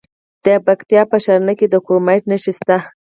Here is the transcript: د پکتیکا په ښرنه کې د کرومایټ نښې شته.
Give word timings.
د 0.45 0.47
پکتیکا 0.65 1.03
په 1.11 1.17
ښرنه 1.23 1.53
کې 1.59 1.65
د 1.69 1.75
کرومایټ 1.85 2.23
نښې 2.31 2.51
شته. 2.57 2.77